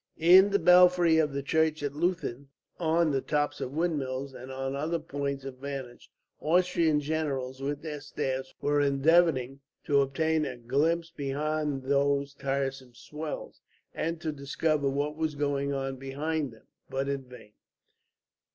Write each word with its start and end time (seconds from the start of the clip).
In 0.17 0.49
the 0.49 0.57
belfry 0.57 1.19
of 1.19 1.31
the 1.31 1.43
church 1.43 1.83
at 1.83 1.93
Leuthen, 1.93 2.47
on 2.79 3.11
the 3.11 3.21
tops 3.21 3.61
of 3.61 3.71
windmills, 3.73 4.33
and 4.33 4.51
on 4.51 4.75
other 4.75 4.97
points 4.97 5.45
of 5.45 5.59
vantage, 5.59 6.09
Austrian 6.39 6.99
generals 6.99 7.61
with 7.61 7.83
their 7.83 8.01
staffs 8.01 8.51
were 8.59 8.81
endeavouring 8.81 9.59
to 9.83 10.01
obtain 10.01 10.43
a 10.43 10.57
glimpse 10.57 11.11
beyond 11.11 11.83
those 11.83 12.33
tiresome 12.33 12.95
swells, 12.95 13.61
and 13.93 14.19
to 14.21 14.31
discover 14.31 14.89
what 14.89 15.15
was 15.15 15.35
going 15.35 15.71
on 15.71 15.97
behind 15.97 16.51
them, 16.51 16.65
but 16.89 17.07
in 17.07 17.25
vain. 17.25 17.53